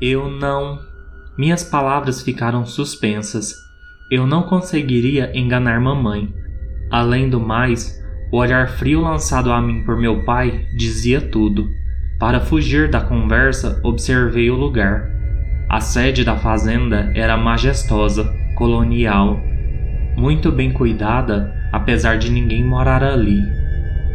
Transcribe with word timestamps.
Eu 0.00 0.30
não. 0.30 0.78
Minhas 1.36 1.64
palavras 1.64 2.22
ficaram 2.22 2.66
suspensas. 2.66 3.54
Eu 4.10 4.26
não 4.26 4.42
conseguiria 4.42 5.36
enganar 5.36 5.80
mamãe. 5.80 6.32
Além 6.90 7.28
do 7.28 7.40
mais, 7.40 7.98
o 8.32 8.36
olhar 8.36 8.68
frio 8.68 9.00
lançado 9.00 9.50
a 9.50 9.60
mim 9.60 9.82
por 9.84 9.96
meu 9.96 10.24
pai 10.24 10.66
dizia 10.76 11.20
tudo. 11.20 11.68
Para 12.18 12.40
fugir 12.40 12.90
da 12.90 13.00
conversa, 13.00 13.80
observei 13.82 14.50
o 14.50 14.56
lugar. 14.56 15.10
A 15.68 15.80
sede 15.80 16.24
da 16.24 16.36
fazenda 16.36 17.12
era 17.14 17.36
majestosa, 17.36 18.32
colonial, 18.56 19.40
muito 20.16 20.50
bem 20.50 20.72
cuidada, 20.72 21.54
apesar 21.72 22.18
de 22.18 22.30
ninguém 22.30 22.64
morar 22.64 23.04
ali. 23.04 23.40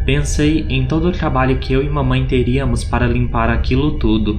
Pensei 0.04 0.66
em 0.68 0.84
todo 0.84 1.08
o 1.08 1.12
trabalho 1.12 1.58
que 1.58 1.72
eu 1.72 1.82
e 1.82 1.88
mamãe 1.88 2.26
teríamos 2.26 2.84
para 2.84 3.06
limpar 3.06 3.48
aquilo 3.48 3.98
tudo. 3.98 4.38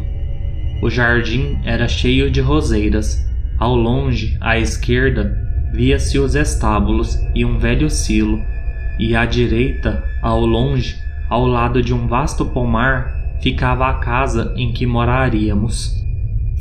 O 0.81 0.91
jardim 0.91 1.59
era 1.63 1.87
cheio 1.87 2.29
de 2.29 2.39
roseiras. 2.39 3.25
Ao 3.57 3.75
longe, 3.75 4.37
à 4.39 4.59
esquerda, 4.59 5.35
via-se 5.73 6.19
os 6.19 6.35
estábulos 6.35 7.17
e 7.33 7.43
um 7.43 7.57
velho 7.57 7.89
silo, 7.89 8.39
e 8.99 9.15
à 9.15 9.25
direita, 9.25 10.03
ao 10.21 10.45
longe, 10.45 10.97
ao 11.29 11.47
lado 11.47 11.81
de 11.81 11.93
um 11.93 12.05
vasto 12.05 12.45
pomar, 12.45 13.15
ficava 13.41 13.87
a 13.87 13.95
casa 13.95 14.53
em 14.55 14.71
que 14.71 14.85
moraríamos. 14.85 15.95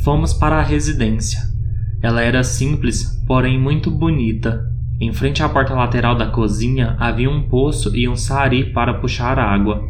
Fomos 0.03 0.33
para 0.33 0.56
a 0.56 0.62
residência. 0.62 1.41
Ela 2.00 2.23
era 2.23 2.43
simples, 2.43 3.23
porém 3.27 3.59
muito 3.59 3.91
bonita 3.91 4.74
em 5.05 5.13
frente 5.13 5.43
à 5.43 5.49
porta 5.49 5.75
lateral 5.75 6.17
da 6.17 6.27
cozinha 6.27 6.97
havia 6.99 7.29
um 7.29 7.43
poço 7.43 7.95
e 7.95 8.09
um 8.09 8.17
sari 8.17 8.73
para 8.73 8.95
puxar 8.95 9.39
água. 9.39 9.83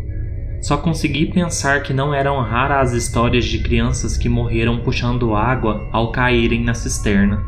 Só 0.60 0.76
consegui 0.76 1.26
pensar 1.26 1.82
que 1.82 1.92
não 1.92 2.14
eram 2.14 2.40
raras 2.40 2.92
as 2.92 3.04
histórias 3.04 3.44
de 3.44 3.58
crianças 3.58 4.16
que 4.16 4.28
morreram 4.28 4.80
puxando 4.80 5.34
água 5.34 5.80
ao 5.92 6.10
caírem 6.10 6.64
na 6.64 6.74
cisterna. 6.74 7.42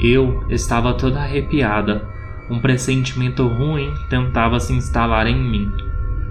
Eu 0.00 0.44
estava 0.48 0.94
toda 0.94 1.20
arrepiada. 1.20 2.08
Um 2.50 2.58
pressentimento 2.58 3.46
ruim 3.46 3.92
tentava 4.08 4.58
se 4.58 4.72
instalar 4.72 5.26
em 5.26 5.36
mim. 5.36 5.70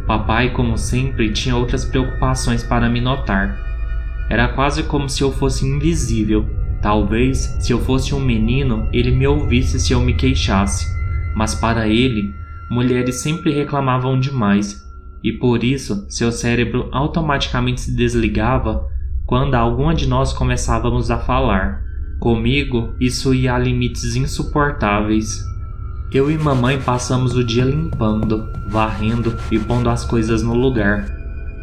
Papai, 0.08 0.50
como 0.50 0.78
sempre, 0.78 1.32
tinha 1.32 1.56
outras 1.56 1.86
preocupações 1.86 2.64
para 2.64 2.90
me 2.90 3.00
notar. 3.00 3.58
Era 4.30 4.50
quase 4.50 4.84
como 4.84 5.08
se 5.08 5.24
eu 5.24 5.32
fosse 5.32 5.66
invisível 5.66 6.63
Talvez, 6.84 7.56
se 7.62 7.72
eu 7.72 7.80
fosse 7.80 8.14
um 8.14 8.20
menino, 8.20 8.90
ele 8.92 9.10
me 9.10 9.26
ouvisse 9.26 9.80
se 9.80 9.94
eu 9.94 10.02
me 10.02 10.14
queixasse, 10.14 10.86
mas 11.34 11.56
para 11.56 11.88
ele, 11.88 12.36
mulheres 12.70 13.22
sempre 13.22 13.54
reclamavam 13.54 14.20
demais, 14.20 14.84
e 15.24 15.32
por 15.32 15.64
isso 15.64 16.06
seu 16.10 16.30
cérebro 16.30 16.90
automaticamente 16.92 17.80
se 17.80 17.96
desligava 17.96 18.86
quando 19.26 19.56
alguma 19.56 19.96
de 19.96 20.06
nós 20.10 20.34
começávamos 20.34 21.10
a 21.10 21.18
falar. 21.18 21.82
Comigo, 22.20 22.94
isso 23.00 23.34
ia 23.34 23.56
a 23.56 23.58
limites 23.58 24.18
insuportáveis. 24.18 25.42
Eu 26.12 26.30
e 26.30 26.38
mamãe 26.38 26.82
passamos 26.82 27.34
o 27.34 27.46
dia 27.46 27.64
limpando, 27.64 28.52
varrendo 28.68 29.38
e 29.50 29.58
pondo 29.58 29.90
as 29.90 30.04
coisas 30.04 30.44
no 30.44 30.54
lugar. 30.54 31.06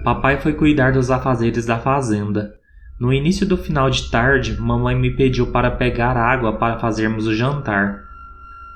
Papai 0.02 0.40
foi 0.40 0.54
cuidar 0.54 0.92
dos 0.92 1.10
afazeres 1.10 1.66
da 1.66 1.78
fazenda. 1.78 2.58
No 3.00 3.14
início 3.14 3.46
do 3.46 3.56
final 3.56 3.88
de 3.88 4.10
tarde, 4.10 4.60
mamãe 4.60 4.94
me 4.94 5.10
pediu 5.10 5.46
para 5.46 5.70
pegar 5.70 6.18
água 6.18 6.58
para 6.58 6.78
fazermos 6.78 7.26
o 7.26 7.34
jantar. 7.34 8.04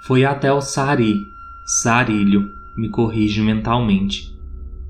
Fui 0.06 0.24
até 0.24 0.50
o 0.50 0.62
sari, 0.62 1.14
sarilho, 1.66 2.48
me 2.74 2.88
corrige 2.88 3.42
mentalmente. 3.42 4.34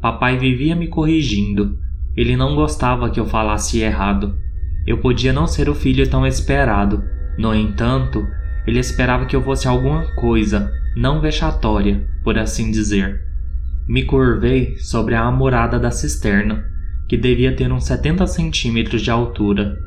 Papai 0.01 0.39
vivia 0.39 0.77
me 0.77 0.87
corrigindo. 0.87 1.77
Ele 2.17 2.37
não 2.37 2.55
gostava 2.55 3.11
que 3.11 3.19
eu 3.19 3.27
falasse 3.27 3.81
errado. 3.81 4.39
Eu 4.87 4.99
podia 4.99 5.33
não 5.33 5.49
ser 5.49 5.69
o 5.69 5.75
filho 5.75 6.09
tão 6.09 6.25
esperado. 6.25 7.03
No 7.37 7.53
entanto, 7.53 8.25
ele 8.65 8.79
esperava 8.79 9.27
que 9.27 9.35
eu 9.35 9.43
fosse 9.43 9.67
alguma 9.67 10.15
coisa, 10.15 10.71
não 10.95 11.21
vexatória, 11.21 12.09
por 12.23 12.39
assim 12.39 12.71
dizer. 12.71 13.21
Me 13.89 14.05
curvei 14.05 14.79
sobre 14.79 15.17
a 15.17 15.23
amurada 15.23 15.77
da 15.77 15.91
cisterna 15.91 16.73
que 17.15 17.19
devia 17.19 17.55
ter 17.55 17.71
uns 17.71 17.85
70 17.85 18.27
centímetros 18.27 19.01
de 19.01 19.09
altura. 19.09 19.79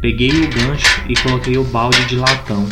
Peguei 0.00 0.30
o 0.30 0.48
gancho 0.48 1.02
e 1.08 1.14
coloquei 1.20 1.58
o 1.58 1.64
balde 1.64 2.06
de 2.06 2.14
latão. 2.14 2.64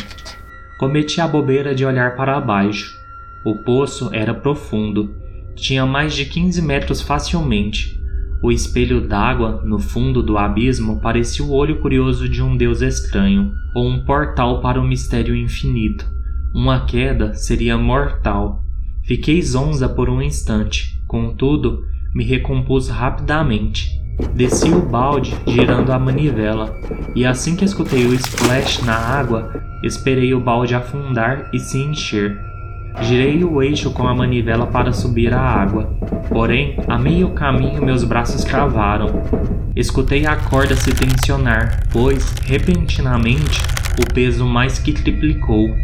Cometi 0.79 1.19
a 1.19 1.27
bobeira 1.27 1.75
de 1.75 1.85
olhar 1.85 2.15
para 2.15 2.39
baixo. 2.39 2.97
O 3.45 3.55
poço 3.55 4.09
era 4.13 4.33
profundo, 4.33 5.13
tinha 5.53 5.85
mais 5.85 6.13
de 6.13 6.23
15 6.23 6.61
metros 6.61 7.01
facilmente. 7.01 7.99
O 8.41 8.53
espelho 8.53 9.05
d'água 9.05 9.61
no 9.65 9.79
fundo 9.79 10.23
do 10.23 10.37
abismo 10.37 11.01
parecia 11.01 11.43
o 11.43 11.51
olho 11.51 11.81
curioso 11.81 12.29
de 12.29 12.41
um 12.41 12.55
deus 12.55 12.81
estranho, 12.81 13.51
ou 13.75 13.85
um 13.85 14.05
portal 14.05 14.61
para 14.61 14.79
o 14.79 14.87
mistério 14.87 15.35
infinito. 15.35 16.05
Uma 16.53 16.85
queda 16.85 17.33
seria 17.33 17.77
mortal. 17.77 18.63
Fiquei 19.03 19.41
zonza 19.41 19.89
por 19.89 20.09
um 20.09 20.21
instante, 20.21 20.97
contudo, 21.05 21.83
me 22.13 22.23
recompus 22.23 22.87
rapidamente. 22.87 24.04
Desci 24.33 24.69
o 24.69 24.81
balde 24.81 25.35
girando 25.47 25.91
a 25.91 25.99
manivela, 25.99 26.77
e 27.15 27.25
assim 27.25 27.55
que 27.55 27.65
escutei 27.65 28.05
o 28.05 28.13
splash 28.13 28.81
na 28.83 28.95
água, 28.95 29.61
esperei 29.83 30.33
o 30.33 30.39
balde 30.39 30.75
afundar 30.75 31.49
e 31.53 31.59
se 31.59 31.81
encher. 31.81 32.39
Girei 33.01 33.43
o 33.43 33.61
eixo 33.61 33.91
com 33.91 34.07
a 34.07 34.15
manivela 34.15 34.67
para 34.67 34.93
subir 34.93 35.33
a 35.33 35.39
água, 35.39 35.89
porém, 36.29 36.77
a 36.87 36.97
meio 36.97 37.31
caminho 37.31 37.83
meus 37.83 38.03
braços 38.03 38.43
travaram. 38.43 39.21
Escutei 39.75 40.25
a 40.25 40.35
corda 40.37 40.75
se 40.75 40.93
tensionar, 40.93 41.83
pois, 41.91 42.35
repentinamente, 42.45 43.61
o 44.01 44.13
peso 44.13 44.45
mais 44.45 44.79
que 44.79 44.93
triplicou. 44.93 45.75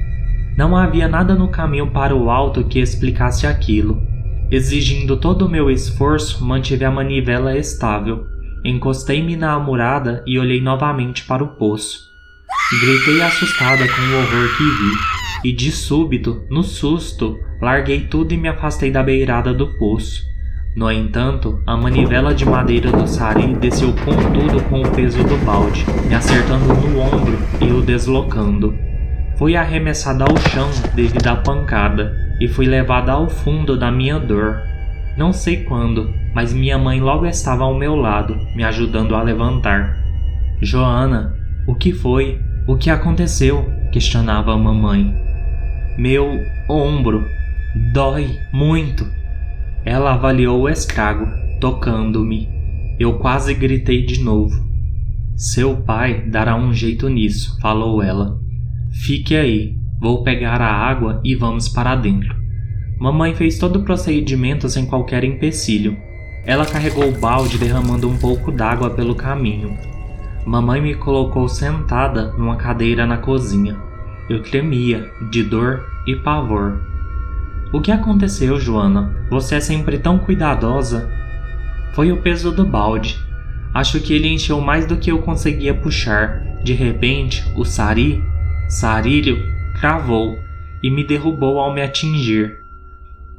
Não 0.57 0.75
havia 0.75 1.07
nada 1.07 1.35
no 1.35 1.49
caminho 1.49 1.87
para 1.91 2.15
o 2.15 2.29
alto 2.29 2.63
que 2.63 2.79
explicasse 2.79 3.45
aquilo. 3.45 4.01
Exigindo 4.49 5.17
todo 5.17 5.45
o 5.45 5.49
meu 5.49 5.69
esforço, 5.69 6.43
mantive 6.45 6.85
a 6.85 6.91
manivela 6.91 7.57
estável. 7.57 8.30
Encostei-me 8.63 9.35
na 9.35 9.53
amurada 9.53 10.23
e 10.25 10.37
olhei 10.37 10.61
novamente 10.61 11.23
para 11.25 11.43
o 11.43 11.55
poço. 11.55 12.11
Gritei 12.79 13.21
assustada 13.21 13.87
com 13.87 14.01
o 14.01 14.17
horror 14.17 14.55
que 14.55 14.63
vi, 14.63 15.49
e 15.49 15.51
de 15.51 15.71
súbito, 15.71 16.43
no 16.49 16.63
susto, 16.63 17.39
larguei 17.59 18.01
tudo 18.01 18.33
e 18.33 18.37
me 18.37 18.47
afastei 18.47 18.91
da 18.91 19.01
beirada 19.01 19.51
do 19.51 19.67
poço. 19.79 20.21
No 20.75 20.91
entanto, 20.91 21.61
a 21.65 21.75
manivela 21.75 22.35
de 22.35 22.45
madeira 22.45 22.91
do 22.91 23.07
sari 23.07 23.55
desceu 23.55 23.93
com 23.93 24.15
tudo 24.31 24.63
com 24.69 24.81
o 24.81 24.91
peso 24.91 25.23
do 25.23 25.43
balde, 25.43 25.83
me 26.07 26.13
acertando 26.13 26.73
no 26.73 26.99
ombro 26.99 27.37
e 27.59 27.71
o 27.71 27.81
deslocando. 27.81 28.73
Fui 29.37 29.55
arremessada 29.55 30.23
ao 30.23 30.37
chão 30.37 30.69
devido 30.93 31.27
à 31.27 31.35
pancada 31.35 32.15
e 32.39 32.47
fui 32.47 32.67
levada 32.67 33.11
ao 33.11 33.27
fundo 33.27 33.75
da 33.75 33.91
minha 33.91 34.19
dor. 34.19 34.61
Não 35.17 35.33
sei 35.33 35.63
quando, 35.63 36.13
mas 36.33 36.53
minha 36.53 36.77
mãe 36.77 36.99
logo 36.99 37.25
estava 37.25 37.63
ao 37.63 37.77
meu 37.77 37.95
lado, 37.95 38.35
me 38.55 38.63
ajudando 38.63 39.15
a 39.15 39.21
levantar. 39.21 39.97
Joana, 40.61 41.35
o 41.67 41.75
que 41.75 41.91
foi? 41.91 42.39
O 42.67 42.77
que 42.77 42.89
aconteceu? 42.89 43.65
questionava 43.91 44.53
a 44.53 44.57
mamãe. 44.57 45.13
Meu 45.97 46.39
ombro 46.69 47.25
dói 47.93 48.39
muito. 48.51 49.05
Ela 49.85 50.13
avaliou 50.13 50.61
o 50.61 50.69
estrago, 50.69 51.27
tocando-me. 51.59 52.49
Eu 52.99 53.19
quase 53.19 53.53
gritei 53.53 54.05
de 54.05 54.23
novo. 54.23 54.55
Seu 55.35 55.75
pai 55.77 56.29
dará 56.29 56.55
um 56.55 56.73
jeito 56.73 57.09
nisso, 57.09 57.59
falou 57.59 58.01
ela. 58.01 58.39
Fique 58.91 59.35
aí, 59.35 59.75
vou 59.99 60.23
pegar 60.23 60.61
a 60.61 60.71
água 60.71 61.19
e 61.23 61.35
vamos 61.35 61.67
para 61.67 61.95
dentro. 61.95 62.35
Mamãe 62.99 63.33
fez 63.33 63.57
todo 63.57 63.79
o 63.79 63.83
procedimento 63.83 64.69
sem 64.69 64.85
qualquer 64.85 65.23
empecilho. 65.23 65.97
Ela 66.45 66.65
carregou 66.65 67.07
o 67.07 67.19
balde 67.19 67.57
derramando 67.57 68.09
um 68.09 68.17
pouco 68.17 68.51
d'água 68.51 68.89
pelo 68.89 69.15
caminho. 69.15 69.77
Mamãe 70.45 70.81
me 70.81 70.95
colocou 70.95 71.47
sentada 71.47 72.31
numa 72.33 72.55
cadeira 72.55 73.05
na 73.05 73.17
cozinha. 73.17 73.77
Eu 74.27 74.41
tremia 74.41 75.11
de 75.29 75.43
dor 75.43 75.85
e 76.07 76.15
pavor. 76.15 76.81
O 77.71 77.79
que 77.79 77.91
aconteceu, 77.91 78.59
Joana? 78.59 79.15
Você 79.29 79.55
é 79.55 79.59
sempre 79.59 79.99
tão 79.99 80.17
cuidadosa. 80.17 81.09
Foi 81.93 82.11
o 82.11 82.21
peso 82.21 82.51
do 82.51 82.65
balde. 82.65 83.19
Acho 83.73 83.99
que 83.99 84.13
ele 84.13 84.27
encheu 84.27 84.59
mais 84.59 84.85
do 84.85 84.97
que 84.97 85.11
eu 85.11 85.19
conseguia 85.19 85.73
puxar. 85.73 86.41
De 86.63 86.73
repente, 86.73 87.43
o 87.55 87.63
sari, 87.63 88.23
sarilho, 88.67 89.37
cravou 89.79 90.37
e 90.81 90.89
me 90.89 91.03
derrubou 91.05 91.59
ao 91.59 91.73
me 91.73 91.81
atingir. 91.81 92.59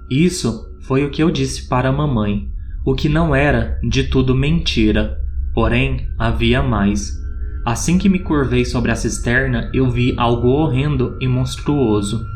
Isso 0.09 0.71
foi 0.81 1.05
o 1.05 1.11
que 1.11 1.23
eu 1.23 1.31
disse 1.31 1.69
para 1.69 1.89
a 1.89 1.93
mamãe, 1.93 2.52
o 2.85 2.95
que 2.95 3.09
não 3.09 3.35
era 3.35 3.79
de 3.83 4.05
tudo 4.05 4.35
mentira, 4.35 5.19
porém 5.55 6.09
havia 6.19 6.63
mais. 6.63 7.21
Assim 7.65 7.97
que 7.97 8.09
me 8.09 8.19
curvei 8.19 8.65
sobre 8.65 8.91
a 8.91 8.97
cisterna, 8.97 9.71
eu 9.73 9.89
vi 9.89 10.15
algo 10.17 10.49
horrendo 10.49 11.17
e 11.21 11.29
monstruoso. 11.29 12.27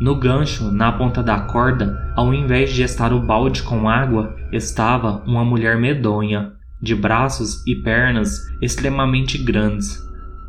No 0.00 0.16
gancho, 0.16 0.72
na 0.72 0.90
ponta 0.90 1.22
da 1.22 1.42
corda, 1.42 2.12
ao 2.16 2.34
invés 2.34 2.72
de 2.72 2.82
estar 2.82 3.12
o 3.12 3.20
balde 3.20 3.62
com 3.62 3.88
água, 3.88 4.34
estava 4.50 5.22
uma 5.24 5.44
mulher 5.44 5.78
medonha, 5.78 6.52
de 6.80 6.96
braços 6.96 7.64
e 7.64 7.76
pernas 7.76 8.40
extremamente 8.60 9.38
grandes. 9.38 10.02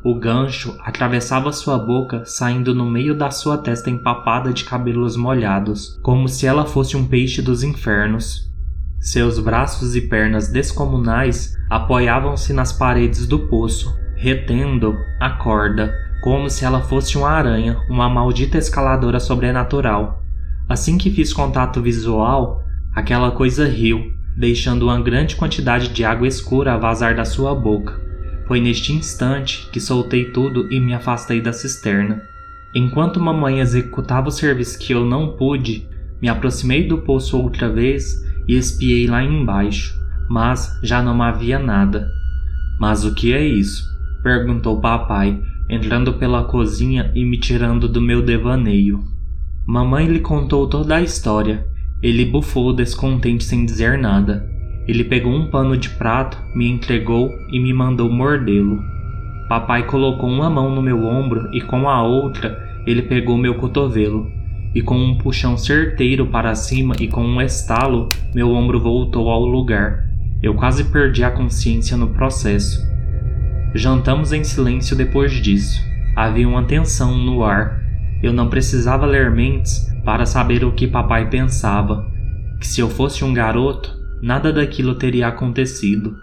O 0.03 0.15
gancho 0.15 0.75
atravessava 0.83 1.51
sua 1.51 1.77
boca, 1.77 2.23
saindo 2.25 2.73
no 2.73 2.89
meio 2.89 3.15
da 3.15 3.29
sua 3.29 3.57
testa 3.57 3.91
empapada 3.91 4.51
de 4.51 4.63
cabelos 4.63 5.15
molhados, 5.15 5.99
como 6.01 6.27
se 6.27 6.47
ela 6.47 6.65
fosse 6.65 6.97
um 6.97 7.05
peixe 7.05 7.41
dos 7.41 7.63
infernos. 7.63 8.51
Seus 9.03 9.37
braços 9.37 9.97
e 9.97 10.01
pernas 10.01 10.47
descomunais 10.47 11.57
apoiavam-se 11.69 12.53
nas 12.53 12.71
paredes 12.71 13.27
do 13.27 13.37
poço, 13.37 13.93
retendo 14.15 14.97
a 15.19 15.31
corda, 15.31 15.93
como 16.23 16.49
se 16.49 16.63
ela 16.63 16.79
fosse 16.79 17.17
uma 17.17 17.27
aranha, 17.27 17.81
uma 17.89 18.07
maldita 18.07 18.57
escaladora 18.57 19.19
sobrenatural. 19.19 20.23
Assim 20.69 20.97
que 20.97 21.11
fiz 21.11 21.33
contato 21.33 21.81
visual, 21.81 22.63
aquela 22.95 23.31
coisa 23.31 23.67
riu, 23.67 24.09
deixando 24.37 24.83
uma 24.83 25.01
grande 25.01 25.35
quantidade 25.35 25.89
de 25.89 26.05
água 26.05 26.25
escura 26.25 26.73
a 26.73 26.77
vazar 26.77 27.13
da 27.13 27.25
sua 27.25 27.53
boca. 27.53 27.99
Foi 28.47 28.61
neste 28.61 28.93
instante 28.93 29.69
que 29.69 29.81
soltei 29.81 30.31
tudo 30.31 30.71
e 30.71 30.79
me 30.79 30.93
afastei 30.93 31.41
da 31.41 31.51
cisterna. 31.51 32.21
Enquanto 32.73 33.19
mamãe 33.19 33.59
executava 33.59 34.29
o 34.29 34.31
serviço 34.31 34.79
que 34.79 34.93
eu 34.93 35.03
não 35.03 35.35
pude, 35.35 35.89
me 36.21 36.29
aproximei 36.29 36.87
do 36.87 36.99
poço 36.99 37.37
outra 37.37 37.69
vez 37.69 38.23
e 38.47 38.55
espiei 38.55 39.07
lá 39.07 39.23
embaixo, 39.23 39.93
mas 40.29 40.79
já 40.83 41.01
não 41.01 41.21
havia 41.21 41.59
nada. 41.59 42.07
Mas 42.79 43.05
o 43.05 43.13
que 43.13 43.33
é 43.33 43.45
isso? 43.45 43.83
perguntou 44.23 44.79
papai, 44.79 45.41
entrando 45.69 46.13
pela 46.13 46.43
cozinha 46.43 47.11
e 47.13 47.25
me 47.25 47.37
tirando 47.37 47.87
do 47.87 48.01
meu 48.01 48.21
devaneio. 48.21 49.03
Mamãe 49.65 50.07
lhe 50.07 50.19
contou 50.19 50.67
toda 50.67 50.95
a 50.95 51.01
história. 51.01 51.65
Ele 52.01 52.25
bufou 52.25 52.73
descontente 52.73 53.43
sem 53.43 53.65
dizer 53.65 53.97
nada. 53.97 54.45
Ele 54.87 55.03
pegou 55.05 55.33
um 55.33 55.49
pano 55.49 55.77
de 55.77 55.89
prato, 55.89 56.37
me 56.53 56.67
entregou 56.67 57.31
e 57.49 57.59
me 57.59 57.73
mandou 57.73 58.09
mordê-lo. 58.09 58.81
Papai 59.47 59.85
colocou 59.85 60.29
uma 60.29 60.49
mão 60.49 60.73
no 60.73 60.81
meu 60.81 61.05
ombro 61.05 61.49
e 61.53 61.61
com 61.61 61.87
a 61.87 62.03
outra 62.03 62.81
ele 62.85 63.03
pegou 63.03 63.37
meu 63.37 63.55
cotovelo. 63.55 64.29
E 64.73 64.81
com 64.81 64.97
um 64.97 65.17
puxão 65.17 65.55
certeiro 65.55 66.27
para 66.27 66.55
cima 66.55 66.95
e 66.99 67.07
com 67.07 67.23
um 67.23 67.41
estalo, 67.41 68.09
meu 68.33 68.51
ombro 68.51 68.79
voltou 68.79 69.29
ao 69.29 69.45
lugar. 69.45 70.05
Eu 70.41 70.55
quase 70.55 70.85
perdi 70.85 71.23
a 71.23 71.31
consciência 71.31 71.95
no 71.95 72.07
processo. 72.07 72.81
Jantamos 73.75 74.33
em 74.33 74.43
silêncio 74.43 74.95
depois 74.95 75.31
disso. 75.31 75.81
Havia 76.15 76.47
uma 76.47 76.63
tensão 76.63 77.17
no 77.17 77.43
ar. 77.43 77.81
Eu 78.21 78.33
não 78.33 78.49
precisava 78.49 79.05
ler 79.05 79.31
mentes 79.31 79.91
para 80.03 80.25
saber 80.25 80.63
o 80.63 80.71
que 80.71 80.87
papai 80.87 81.29
pensava. 81.29 82.05
Que 82.59 82.67
se 82.67 82.81
eu 82.81 82.89
fosse 82.89 83.23
um 83.23 83.33
garoto, 83.33 83.95
nada 84.21 84.51
daquilo 84.51 84.95
teria 84.95 85.27
acontecido. 85.27 86.15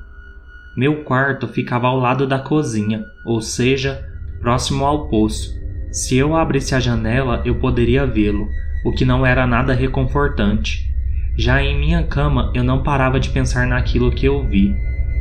Meu 0.76 1.02
quarto 1.02 1.49
ficava 1.49 1.88
ao 1.88 1.99
lado 1.99 2.26
da 2.26 2.38
cozinha, 2.38 3.05
ou 3.26 3.41
seja, 3.41 4.05
próximo 4.41 4.85
ao 4.85 5.08
poço. 5.08 5.60
Se 5.90 6.16
eu 6.16 6.37
abrisse 6.37 6.75
a 6.75 6.81
janela, 6.81 7.42
eu 7.44 7.56
poderia 7.56 8.06
vê-lo, 8.06 8.48
o 8.84 8.92
que 8.92 9.04
não 9.04 9.26
era 9.26 9.46
nada 9.46 9.75
reconfortante. 9.75 10.88
Já 11.37 11.62
em 11.62 11.78
minha 11.78 12.04
cama, 12.04 12.52
eu 12.54 12.62
não 12.62 12.82
parava 12.82 13.19
de 13.19 13.31
pensar 13.31 13.66
naquilo 13.66 14.12
que 14.12 14.26
eu 14.26 14.46
vi. 14.46 14.75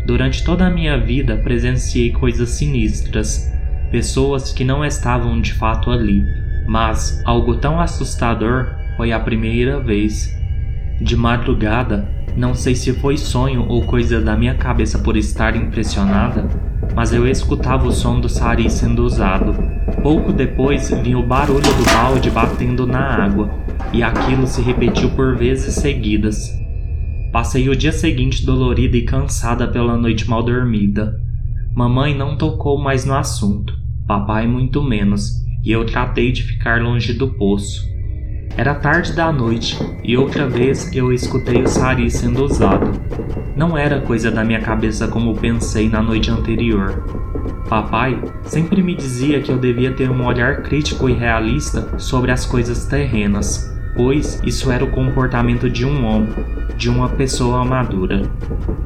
Durante 0.06 0.44
toda 0.44 0.68
a 0.68 0.70
minha 0.70 0.98
vida 0.98 1.38
presenciei 1.38 2.12
coisas 2.12 2.50
sinistras, 2.50 3.52
pessoas 3.92 4.52
que 4.52 4.64
não 4.64 4.86
estavam 4.86 5.42
de 5.42 5.54
fato 5.54 5.90
ali, 5.90 6.24
mas 6.68 7.22
algo 7.26 7.56
tão 7.58 7.80
assustador 7.80 8.70
foi 8.96 9.12
a 9.12 9.20
primeira 9.20 9.80
vez. 9.80 10.38
De 11.02 11.16
madrugada, 11.16 12.08
não 12.36 12.54
sei 12.54 12.76
se 12.76 12.94
foi 12.94 13.18
sonho 13.18 13.66
ou 13.68 13.86
coisa 13.86 14.22
da 14.22 14.36
minha 14.36 14.54
cabeça 14.54 15.00
por 15.00 15.18
estar 15.18 15.56
impressionada, 15.56 16.48
mas 16.96 17.14
eu 17.14 17.28
escutava 17.28 17.88
o 17.88 17.92
som 17.92 18.20
do 18.20 18.28
sari 18.28 18.70
sendo 18.70 19.04
usado. 19.04 19.56
Pouco 20.02 20.32
depois 20.32 20.90
vinha 21.04 21.18
o 21.18 21.26
barulho 21.26 21.62
do 21.62 21.94
balde 21.94 22.30
batendo 22.30 22.86
na 22.86 23.24
água, 23.24 23.50
e 23.94 24.04
aquilo 24.04 24.48
se 24.48 24.62
repetiu 24.62 25.10
por 25.12 25.36
vezes 25.36 25.76
seguidas. 25.76 26.50
Passei 27.32 27.70
o 27.70 27.76
dia 27.76 27.92
seguinte 27.92 28.46
dolorida 28.46 28.98
e 28.98 29.04
cansada 29.04 29.68
pela 29.68 29.96
noite 29.96 30.28
mal 30.30 30.42
dormida. 30.42 31.16
Mamãe 31.76 32.16
não 32.16 32.36
tocou 32.36 32.82
mais 32.82 33.06
no 33.06 33.14
assunto, 33.14 33.74
papai 34.08 34.48
muito 34.48 34.82
menos, 34.84 35.32
e 35.64 35.72
eu 35.72 35.86
tratei 35.86 36.32
de 36.32 36.44
ficar 36.44 36.82
longe 36.82 37.14
do 37.14 37.34
poço. 37.36 37.88
Era 38.58 38.76
tarde 38.76 39.14
da 39.14 39.32
noite 39.32 39.78
e 40.04 40.18
outra 40.18 40.48
vez 40.48 40.94
eu 40.94 41.14
escutei 41.14 41.62
o 41.62 41.68
sari 41.68 42.10
sendo 42.12 42.44
usado. 42.44 42.92
Não 43.56 43.78
era 43.78 44.02
coisa 44.02 44.30
da 44.32 44.44
minha 44.44 44.62
cabeça 44.62 45.08
como 45.08 45.36
pensei 45.36 45.90
na 45.90 46.02
noite 46.02 46.30
anterior. 46.32 47.04
Papai 47.70 48.22
sempre 48.44 48.82
me 48.82 48.96
dizia 48.96 49.42
que 49.42 49.52
eu 49.52 49.58
devia 49.58 49.94
ter 49.94 50.10
um 50.10 50.26
olhar 50.26 50.64
crítico 50.64 51.08
e 51.08 51.14
realista 51.14 52.00
sobre 52.00 52.32
as 52.32 52.46
coisas 52.46 52.86
terrenas, 52.86 53.72
pois 53.96 54.42
isso 54.44 54.72
era 54.72 54.84
o 54.84 54.92
comportamento 54.92 55.70
de 55.70 55.86
um 55.86 56.06
homem, 56.06 56.34
de 56.76 56.90
uma 56.90 57.10
pessoa 57.10 57.64
madura. 57.64 58.24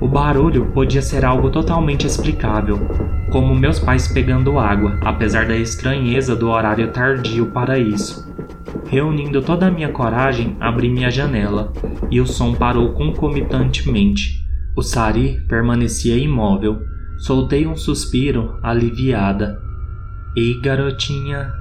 O 0.01 0.08
barulho 0.08 0.65
podia 0.74 1.01
ser 1.01 1.24
algo 1.24 1.50
totalmente 1.50 2.05
explicável, 2.05 2.79
como 3.32 3.55
meus 3.55 3.79
pais 3.79 4.08
pegando 4.08 4.60
água, 4.60 4.98
apesar 5.01 5.48
da 5.48 5.55
estranheza 5.55 6.36
do 6.36 6.50
horário 6.50 6.91
tardio 6.91 7.46
para 7.48 7.79
isso. 7.79 8.32
Reunindo 8.93 9.41
toda 9.41 9.65
a 9.65 9.71
minha 9.71 9.89
coragem, 9.89 10.55
abri 10.59 10.88
minha 10.88 11.09
janela, 11.09 11.73
e 12.12 12.21
o 12.21 12.27
som 12.27 12.53
parou 12.53 12.93
concomitantemente. 12.93 14.45
O 14.75 14.83
Sari 14.83 15.41
permanecia 15.47 16.15
imóvel. 16.15 16.79
Soltei 17.17 17.65
um 17.65 17.75
suspiro, 17.75 18.59
aliviada. 18.62 19.59
Ei, 20.35 20.62
garotinha, 20.62 21.51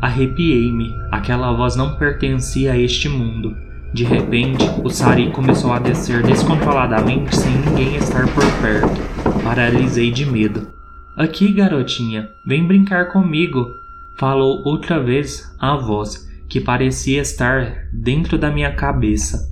Arrepiei-me. 0.00 0.96
Aquela 1.10 1.52
voz 1.52 1.76
não 1.76 1.96
pertencia 1.96 2.72
a 2.72 2.78
este 2.78 3.06
mundo. 3.06 3.54
De 3.92 4.02
repente, 4.02 4.64
o 4.82 4.88
Sari 4.88 5.30
começou 5.30 5.74
a 5.74 5.78
descer 5.78 6.22
descontroladamente 6.22 7.36
sem 7.36 7.52
ninguém 7.52 7.96
estar 7.96 8.26
por 8.32 8.44
perto. 8.62 9.42
Paralisei 9.44 10.10
de 10.10 10.24
medo. 10.24 10.68
Aqui, 11.18 11.52
garotinha, 11.52 12.30
vem 12.46 12.66
brincar 12.66 13.12
comigo, 13.12 13.76
falou 14.16 14.62
outra 14.64 14.98
vez 14.98 15.54
a 15.60 15.76
voz, 15.76 16.31
que 16.52 16.60
parecia 16.60 17.22
estar 17.22 17.88
dentro 17.90 18.36
da 18.36 18.50
minha 18.50 18.74
cabeça. 18.74 19.50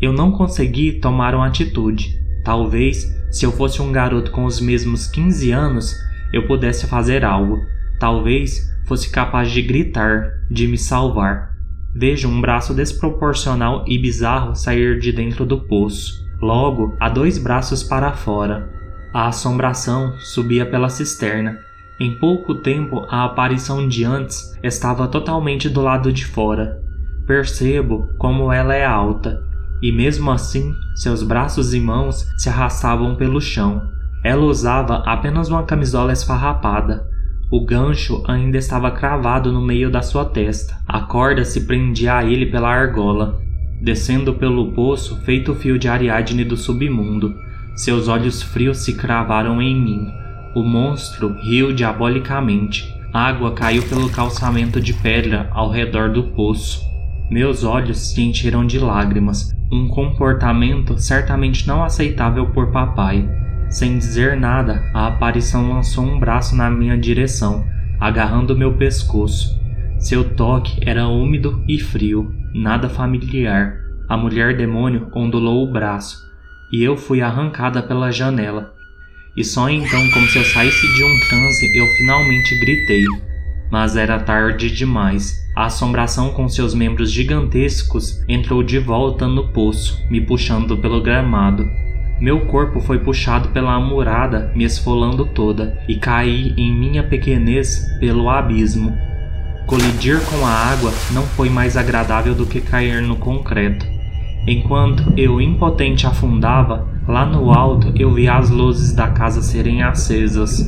Eu 0.00 0.12
não 0.12 0.30
consegui 0.30 1.00
tomar 1.00 1.34
uma 1.34 1.48
atitude. 1.48 2.16
Talvez, 2.44 3.12
se 3.32 3.44
eu 3.44 3.50
fosse 3.50 3.82
um 3.82 3.90
garoto 3.90 4.30
com 4.30 4.44
os 4.44 4.60
mesmos 4.60 5.08
15 5.08 5.50
anos, 5.50 5.92
eu 6.32 6.46
pudesse 6.46 6.86
fazer 6.86 7.24
algo. 7.24 7.58
Talvez 7.98 8.60
fosse 8.86 9.10
capaz 9.10 9.50
de 9.50 9.60
gritar, 9.60 10.30
de 10.48 10.68
me 10.68 10.78
salvar. 10.78 11.50
Vejo 11.92 12.28
um 12.28 12.40
braço 12.40 12.72
desproporcional 12.74 13.84
e 13.88 13.98
bizarro 13.98 14.54
sair 14.54 15.00
de 15.00 15.10
dentro 15.10 15.44
do 15.44 15.58
poço. 15.66 16.24
Logo, 16.40 16.94
há 17.00 17.08
dois 17.08 17.38
braços 17.38 17.82
para 17.82 18.12
fora. 18.12 18.70
A 19.12 19.26
assombração 19.26 20.16
subia 20.20 20.64
pela 20.64 20.90
cisterna. 20.90 21.58
Em 22.00 22.14
pouco 22.14 22.54
tempo, 22.54 23.06
a 23.10 23.26
aparição 23.26 23.86
de 23.86 24.04
antes 24.04 24.58
estava 24.62 25.06
totalmente 25.06 25.68
do 25.68 25.82
lado 25.82 26.10
de 26.10 26.24
fora. 26.24 26.80
Percebo 27.26 28.08
como 28.16 28.50
ela 28.50 28.74
é 28.74 28.86
alta, 28.86 29.44
e 29.82 29.92
mesmo 29.92 30.30
assim, 30.30 30.72
seus 30.94 31.22
braços 31.22 31.74
e 31.74 31.80
mãos 31.80 32.26
se 32.38 32.48
arrastavam 32.48 33.16
pelo 33.16 33.38
chão. 33.38 33.82
Ela 34.24 34.46
usava 34.46 35.02
apenas 35.04 35.50
uma 35.50 35.64
camisola 35.64 36.10
esfarrapada. 36.10 37.06
O 37.52 37.66
gancho 37.66 38.24
ainda 38.26 38.56
estava 38.56 38.90
cravado 38.90 39.52
no 39.52 39.60
meio 39.60 39.90
da 39.90 40.00
sua 40.00 40.24
testa. 40.24 40.80
A 40.88 41.02
corda 41.02 41.44
se 41.44 41.66
prendia 41.66 42.16
a 42.16 42.24
ele 42.24 42.46
pela 42.46 42.70
argola, 42.70 43.38
descendo 43.82 44.32
pelo 44.32 44.72
poço 44.72 45.20
feito 45.20 45.54
fio 45.54 45.78
de 45.78 45.86
Ariadne 45.86 46.46
do 46.46 46.56
submundo. 46.56 47.34
Seus 47.76 48.08
olhos 48.08 48.42
frios 48.42 48.78
se 48.78 48.96
cravaram 48.96 49.60
em 49.60 49.78
mim. 49.78 50.20
O 50.54 50.62
monstro 50.64 51.34
riu 51.42 51.72
diabolicamente. 51.72 52.92
Água 53.12 53.52
caiu 53.52 53.82
pelo 53.88 54.10
calçamento 54.10 54.80
de 54.80 54.92
pedra 54.92 55.48
ao 55.52 55.70
redor 55.70 56.10
do 56.10 56.24
poço. 56.24 56.84
Meus 57.30 57.62
olhos 57.62 57.98
se 57.98 58.20
encheram 58.20 58.66
de 58.66 58.78
lágrimas, 58.78 59.52
um 59.70 59.86
comportamento 59.86 60.98
certamente 60.98 61.66
não 61.66 61.84
aceitável 61.84 62.46
por 62.46 62.72
papai. 62.72 63.28
Sem 63.68 63.98
dizer 63.98 64.36
nada, 64.36 64.82
a 64.92 65.06
aparição 65.06 65.72
lançou 65.72 66.04
um 66.04 66.18
braço 66.18 66.56
na 66.56 66.68
minha 66.68 66.98
direção, 66.98 67.64
agarrando 68.00 68.58
meu 68.58 68.76
pescoço. 68.76 69.60
Seu 69.96 70.24
toque 70.34 70.80
era 70.84 71.06
úmido 71.06 71.62
e 71.68 71.78
frio, 71.78 72.34
nada 72.52 72.88
familiar. 72.88 73.76
A 74.08 74.16
mulher 74.16 74.56
demônio 74.56 75.08
ondulou 75.14 75.62
o 75.62 75.72
braço, 75.72 76.16
e 76.72 76.82
eu 76.82 76.96
fui 76.96 77.22
arrancada 77.22 77.80
pela 77.80 78.10
janela. 78.10 78.72
E 79.36 79.44
só 79.44 79.68
então, 79.68 80.10
como 80.10 80.26
se 80.26 80.38
eu 80.38 80.44
saísse 80.44 80.94
de 80.94 81.04
um 81.04 81.20
transe, 81.28 81.78
eu 81.78 81.86
finalmente 81.96 82.58
gritei. 82.58 83.04
Mas 83.70 83.96
era 83.96 84.18
tarde 84.18 84.70
demais. 84.70 85.40
A 85.56 85.66
assombração 85.66 86.30
com 86.30 86.48
seus 86.48 86.74
membros 86.74 87.12
gigantescos 87.12 88.22
entrou 88.28 88.62
de 88.62 88.78
volta 88.78 89.28
no 89.28 89.48
poço, 89.48 90.04
me 90.10 90.20
puxando 90.20 90.76
pelo 90.76 91.02
gramado. 91.02 91.68
Meu 92.20 92.40
corpo 92.46 92.80
foi 92.80 92.98
puxado 92.98 93.48
pela 93.48 93.74
amurada, 93.74 94.52
me 94.54 94.64
esfolando 94.64 95.24
toda, 95.26 95.82
e 95.88 95.96
caí 95.96 96.52
em 96.56 96.72
minha 96.72 97.02
pequenez 97.02 97.86
pelo 97.98 98.28
abismo. 98.28 98.96
Colidir 99.66 100.20
com 100.26 100.44
a 100.44 100.50
água 100.50 100.92
não 101.12 101.22
foi 101.22 101.48
mais 101.48 101.76
agradável 101.76 102.34
do 102.34 102.44
que 102.44 102.60
cair 102.60 103.00
no 103.00 103.16
concreto. 103.16 103.99
Enquanto 104.46 105.12
eu 105.16 105.40
impotente 105.40 106.06
afundava, 106.06 106.88
lá 107.06 107.26
no 107.26 107.50
alto 107.50 107.92
eu 107.94 108.12
vi 108.12 108.28
as 108.28 108.50
luzes 108.50 108.94
da 108.94 109.08
casa 109.08 109.42
serem 109.42 109.82
acesas. 109.82 110.66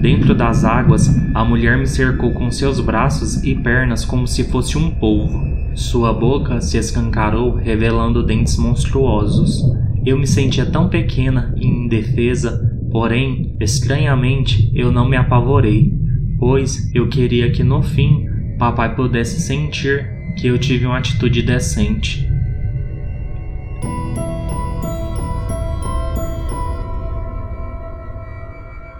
Dentro 0.00 0.34
das 0.34 0.64
águas, 0.64 1.14
a 1.34 1.44
mulher 1.44 1.78
me 1.78 1.86
cercou 1.86 2.32
com 2.32 2.50
seus 2.50 2.80
braços 2.80 3.42
e 3.44 3.54
pernas 3.54 4.04
como 4.04 4.26
se 4.26 4.44
fosse 4.44 4.78
um 4.78 4.90
polvo. 4.90 5.56
Sua 5.74 6.12
boca 6.12 6.60
se 6.60 6.78
escancarou, 6.78 7.54
revelando 7.54 8.22
dentes 8.22 8.56
monstruosos. 8.56 9.62
Eu 10.04 10.18
me 10.18 10.26
sentia 10.26 10.64
tão 10.64 10.88
pequena 10.88 11.54
e 11.56 11.66
indefesa, 11.66 12.72
porém, 12.90 13.56
estranhamente, 13.60 14.70
eu 14.74 14.90
não 14.90 15.08
me 15.08 15.16
apavorei, 15.16 15.92
pois 16.38 16.94
eu 16.94 17.08
queria 17.08 17.50
que 17.50 17.62
no 17.62 17.82
fim 17.82 18.26
papai 18.58 18.94
pudesse 18.94 19.40
sentir 19.40 20.08
que 20.38 20.46
eu 20.46 20.58
tive 20.58 20.86
uma 20.86 20.98
atitude 20.98 21.42
decente. 21.42 22.35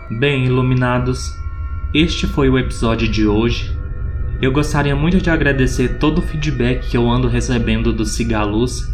Bem, 0.09 0.45
iluminados, 0.45 1.37
este 1.93 2.29
foi 2.29 2.49
o 2.49 2.57
episódio 2.57 3.09
de 3.09 3.27
hoje. 3.27 3.77
Eu 4.41 4.53
gostaria 4.53 4.95
muito 4.95 5.21
de 5.21 5.31
agradecer 5.31 5.99
todo 5.99 6.19
o 6.19 6.23
feedback 6.23 6.89
que 6.89 6.97
eu 6.97 7.11
ando 7.11 7.27
recebendo 7.27 7.93
do 7.93 8.05
Cigaluz. 8.07 8.89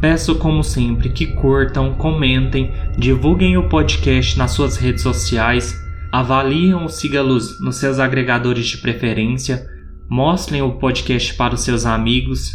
Peço, 0.00 0.36
como 0.36 0.62
sempre, 0.62 1.08
que 1.08 1.26
curtam, 1.26 1.94
comentem, 1.94 2.70
divulguem 2.96 3.56
o 3.56 3.68
podcast 3.68 4.38
nas 4.38 4.52
suas 4.52 4.76
redes 4.76 5.02
sociais, 5.02 5.84
avaliem 6.12 6.74
o 6.74 6.88
Cigaluz 6.88 7.58
nos 7.58 7.78
seus 7.78 7.98
agregadores 7.98 8.68
de 8.68 8.78
preferência, 8.78 9.66
mostrem 10.08 10.62
o 10.62 10.78
podcast 10.78 11.34
para 11.34 11.54
os 11.54 11.64
seus 11.64 11.84
amigos, 11.84 12.52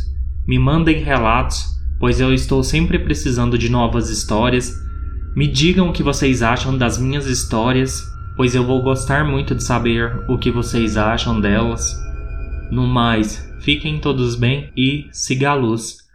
me 0.48 0.58
mandem 0.58 1.04
relatos, 1.04 1.66
pois 2.00 2.22
eu 2.22 2.34
estou 2.34 2.64
sempre 2.64 3.00
precisando 3.00 3.58
de 3.58 3.68
novas 3.68 4.10
histórias 4.10 4.87
me 5.38 5.48
digam 5.48 5.88
o 5.90 5.94
que 5.94 6.02
vocês 6.02 6.42
acham 6.42 6.76
das 6.76 6.98
minhas 6.98 7.28
histórias, 7.28 8.12
pois 8.36 8.56
eu 8.56 8.66
vou 8.66 8.82
gostar 8.82 9.24
muito 9.24 9.54
de 9.54 9.64
saber 9.64 10.24
o 10.28 10.36
que 10.36 10.50
vocês 10.50 10.98
acham 10.98 11.40
delas. 11.40 11.96
No 12.72 12.88
mais, 12.88 13.48
fiquem 13.60 14.00
todos 14.00 14.36
bem 14.36 14.72
e 14.76 15.08
siga 15.12 15.52
a 15.52 15.54
luz. 15.54 16.00